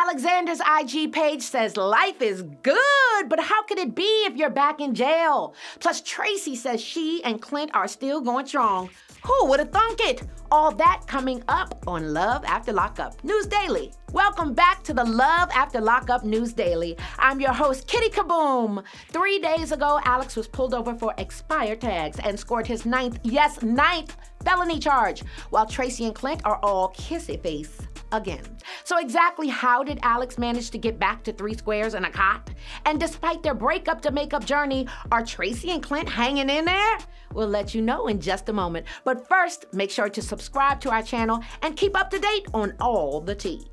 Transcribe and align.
Alexander's 0.00 0.60
IG 0.60 1.12
page 1.12 1.42
says 1.42 1.76
life 1.76 2.22
is 2.22 2.42
good, 2.62 3.28
but 3.28 3.40
how 3.40 3.64
could 3.64 3.78
it 3.78 3.96
be 3.96 4.26
if 4.26 4.36
you're 4.36 4.48
back 4.48 4.80
in 4.80 4.94
jail? 4.94 5.56
Plus, 5.80 6.00
Tracie 6.02 6.54
says 6.54 6.80
she 6.80 7.20
and 7.24 7.42
Clint 7.42 7.72
are 7.74 7.88
still 7.88 8.20
going 8.20 8.46
strong. 8.46 8.90
Who 9.24 9.46
would 9.46 9.58
have 9.58 9.72
thunk 9.72 9.98
it? 10.02 10.22
All 10.52 10.70
that 10.70 11.02
coming 11.08 11.42
up 11.48 11.82
on 11.88 12.14
Love 12.14 12.44
After 12.44 12.72
Lockup 12.72 13.22
News 13.24 13.46
Daily. 13.46 13.92
Welcome 14.12 14.54
back 14.54 14.84
to 14.84 14.94
the 14.94 15.04
Love 15.04 15.50
After 15.52 15.80
Lockup 15.80 16.24
News 16.24 16.52
Daily. 16.52 16.96
I'm 17.18 17.40
your 17.40 17.52
host, 17.52 17.88
Kittie 17.88 18.08
KaBoom. 18.08 18.84
Three 19.10 19.40
days 19.40 19.72
ago, 19.72 20.00
Alex 20.04 20.36
was 20.36 20.46
pulled 20.46 20.74
over 20.74 20.94
for 20.94 21.12
expired 21.18 21.80
tags 21.80 22.20
and 22.20 22.38
scored 22.38 22.68
his 22.68 22.86
ninth, 22.86 23.18
yes, 23.24 23.62
ninth 23.62 24.16
felony 24.44 24.78
charge, 24.78 25.22
while 25.50 25.66
Tracie 25.66 26.06
and 26.06 26.14
Clint 26.14 26.40
are 26.44 26.60
all 26.62 26.90
kissy 26.92 27.42
face 27.42 27.76
again. 28.12 28.42
So, 28.88 28.96
exactly 28.96 29.48
how 29.48 29.84
did 29.84 29.98
Alex 30.00 30.38
manage 30.38 30.70
to 30.70 30.78
get 30.78 30.98
back 30.98 31.22
to 31.24 31.32
three 31.34 31.52
squares 31.52 31.92
and 31.92 32.06
a 32.06 32.10
cot? 32.10 32.48
And 32.86 32.98
despite 32.98 33.42
their 33.42 33.52
breakup 33.52 34.00
to 34.00 34.10
makeup 34.10 34.46
journey, 34.46 34.88
are 35.12 35.22
Tracie 35.22 35.72
and 35.72 35.82
Clint 35.82 36.08
hanging 36.08 36.48
in 36.48 36.64
there? 36.64 36.96
We'll 37.34 37.48
let 37.48 37.74
you 37.74 37.82
know 37.82 38.06
in 38.06 38.18
just 38.18 38.48
a 38.48 38.52
moment. 38.54 38.86
But 39.04 39.28
first, 39.28 39.66
make 39.74 39.90
sure 39.90 40.08
to 40.08 40.22
subscribe 40.22 40.80
to 40.80 40.90
our 40.90 41.02
channel 41.02 41.40
and 41.60 41.76
keep 41.76 41.94
up 41.94 42.08
to 42.12 42.18
date 42.18 42.46
on 42.54 42.72
all 42.80 43.20
the 43.20 43.34
tea. 43.34 43.66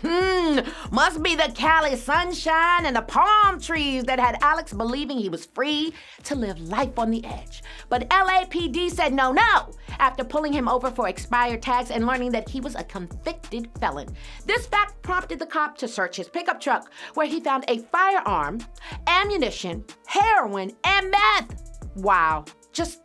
Hmm, 0.00 0.60
must 0.92 1.22
be 1.24 1.34
the 1.34 1.50
Cali 1.54 1.96
sunshine 1.96 2.86
and 2.86 2.94
the 2.94 3.02
palm 3.02 3.60
trees 3.60 4.04
that 4.04 4.20
had 4.20 4.38
Alex 4.42 4.72
believing 4.72 5.18
he 5.18 5.28
was 5.28 5.46
free 5.46 5.92
to 6.22 6.36
live 6.36 6.60
life 6.60 6.98
on 6.98 7.10
the 7.10 7.24
edge. 7.24 7.62
But 7.88 8.08
LAPD 8.08 8.90
said 8.90 9.12
no, 9.12 9.32
no, 9.32 9.72
after 9.98 10.22
pulling 10.22 10.52
him 10.52 10.68
over 10.68 10.90
for 10.90 11.08
expired 11.08 11.62
tags 11.62 11.90
and 11.90 12.06
learning 12.06 12.30
that 12.32 12.48
he 12.48 12.60
was 12.60 12.76
a 12.76 12.84
convicted 12.84 13.70
felon. 13.80 14.08
This 14.46 14.66
fact 14.66 15.02
prompted 15.02 15.40
the 15.40 15.46
cop 15.46 15.76
to 15.78 15.88
search 15.88 16.16
his 16.16 16.28
pickup 16.28 16.60
truck, 16.60 16.92
where 17.14 17.26
he 17.26 17.40
found 17.40 17.64
a 17.66 17.78
firearm, 17.78 18.60
ammunition, 19.08 19.84
heroin, 20.06 20.70
and 20.84 21.10
meth. 21.10 21.80
Wow, 21.96 22.44
just 22.72 23.00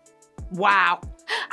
wow. 0.52 1.02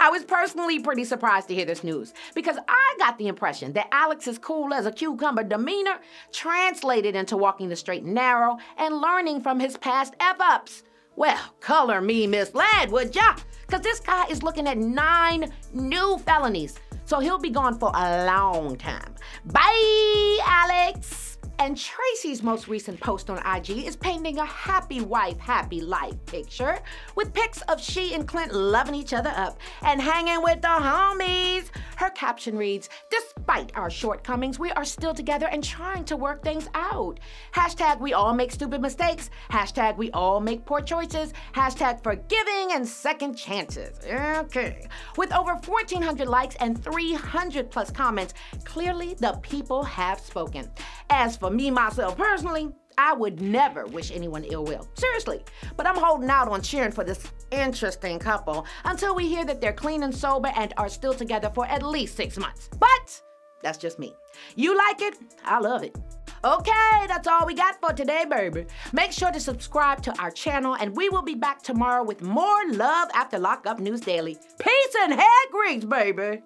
I 0.03 0.09
was 0.09 0.25
personally 0.25 0.81
pretty 0.81 1.05
surprised 1.05 1.49
to 1.49 1.55
hear 1.55 1.67
this 1.67 1.85
news 1.85 2.15
because 2.35 2.57
I 2.67 2.95
got 2.99 3.19
the 3.19 3.29
impression 3.29 3.75
that 3.75 3.89
Alex's 3.93 4.39
cool 4.39 4.73
as 4.73 4.87
a 4.87 4.93
cucumber 4.93 5.45
demeanor 5.45 5.99
translated 6.33 7.15
into 7.15 7.37
walking 7.37 7.69
the 7.69 7.77
straight 7.77 8.03
and 8.05 8.15
narrow 8.15 8.57
and 8.79 8.97
learning 8.97 9.43
from 9.43 9.61
his 9.61 9.77
past 9.77 10.15
F 10.19 10.39
ups. 10.41 10.85
Well, 11.17 11.39
color 11.61 12.01
me 12.01 12.27
misled, 12.27 12.91
would 12.91 13.15
ya? 13.15 13.37
Because 13.67 13.83
this 13.83 14.01
guy 14.01 14.27
is 14.29 14.43
looking 14.43 14.67
at 14.67 14.79
nine 14.79 15.53
new 15.75 16.17
felonies, 16.25 16.79
so 17.05 17.21
he'll 17.21 17.39
be 17.39 17.51
gone 17.51 17.79
for 17.79 17.93
a 17.95 18.25
long 18.25 18.77
time. 18.77 19.15
Bye, 19.45 20.39
Alex! 20.47 21.20
And 21.61 21.77
Tracie's 21.77 22.43
most 22.43 22.69
recent 22.69 22.99
post 23.01 23.29
on 23.29 23.37
IG 23.45 23.85
is 23.87 23.95
painting 23.95 24.39
a 24.39 24.47
happy 24.47 25.03
wife, 25.03 25.39
happy 25.39 25.83
life 25.83 26.15
picture 26.25 26.79
with 27.17 27.35
pics 27.35 27.61
of 27.69 27.79
she 27.79 28.15
and 28.15 28.27
Clint 28.27 28.55
loving 28.55 28.95
each 28.95 29.13
other 29.13 29.31
up 29.37 29.61
and 29.83 30.01
hanging 30.01 30.43
with 30.43 30.63
the 30.63 30.69
homies. 30.69 31.65
Her 32.01 32.09
caption 32.09 32.57
reads 32.57 32.89
Despite 33.11 33.73
our 33.77 33.91
shortcomings, 33.91 34.59
we 34.59 34.71
are 34.71 34.87
still 34.87 35.13
together 35.13 35.49
and 35.49 35.63
trying 35.63 36.07
to 36.07 36.17
work 36.17 36.43
things 36.43 36.67
out. 36.73 37.21
Hashtag 37.55 38.01
we 38.01 38.15
all 38.15 38.33
make 38.33 38.53
stupid 38.53 38.81
mistakes. 38.81 39.29
Hashtag 39.51 39.99
we 39.99 40.11
all 40.13 40.41
make 40.41 40.65
poor 40.65 40.81
choices. 40.81 41.35
Hashtag 41.55 42.03
forgiving 42.03 42.73
and 42.73 42.89
second 42.89 43.35
chances. 43.35 43.99
Okay. 44.07 44.89
With 45.19 45.31
over 45.35 45.57
1,400 45.57 46.27
likes 46.27 46.57
and 46.57 46.83
300 46.83 47.71
plus 47.71 47.91
comments, 47.91 48.33
clearly 48.65 49.13
the 49.13 49.39
people 49.43 49.83
have 49.85 50.21
spoken. 50.21 50.71
As 51.11 51.37
for 51.37 51.51
me, 51.51 51.71
myself 51.71 52.17
personally, 52.17 52.71
I 53.01 53.15
would 53.15 53.41
never 53.41 53.87
wish 53.87 54.11
anyone 54.11 54.45
ill 54.45 54.65
will. 54.65 54.87
Seriously. 54.93 55.43
But 55.75 55.87
I'm 55.87 55.97
holding 55.97 56.29
out 56.29 56.49
on 56.49 56.61
cheering 56.61 56.93
for 56.93 57.03
this 57.03 57.33
interesting 57.51 58.19
couple 58.19 58.67
until 58.85 59.15
we 59.15 59.27
hear 59.27 59.47
that 59.47 59.63
they're 59.63 59.73
clean 59.73 60.03
and 60.03 60.15
sober 60.15 60.53
and 60.55 60.75
are 60.77 60.91
still 60.91 61.15
together 61.15 61.51
for 61.55 61.67
at 61.67 61.83
least 61.83 62.15
six 62.15 62.37
months. 62.37 62.69
But 62.79 63.23
that's 63.63 63.79
just 63.79 63.99
me. 63.99 64.13
You 64.55 64.77
like 64.77 65.01
it? 65.01 65.15
I 65.47 65.61
love 65.61 65.83
it. 65.83 65.97
Okay, 66.45 67.07
that's 67.09 67.27
all 67.27 67.47
we 67.47 67.55
got 67.55 67.81
for 67.81 67.95
today, 67.95 68.27
baby. 68.29 68.67
Make 68.93 69.13
sure 69.13 69.33
to 69.33 69.41
subscribe 69.41 70.03
to 70.03 70.19
our 70.21 70.31
channel, 70.31 70.75
and 70.75 70.95
we 70.95 71.09
will 71.09 71.23
be 71.23 71.35
back 71.35 71.63
tomorrow 71.63 72.03
with 72.03 72.21
more 72.21 72.67
Love 72.69 73.09
After 73.15 73.39
Lockup 73.39 73.79
News 73.79 74.01
Daily. 74.01 74.37
Peace 74.59 74.95
and 75.01 75.15
hair 75.15 75.43
grease, 75.51 75.85
baby. 75.85 76.43